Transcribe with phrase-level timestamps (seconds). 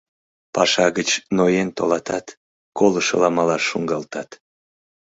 [0.55, 2.25] Паша гыч ноен толатат,
[2.77, 4.29] колышыла малаш шуҥгалтат.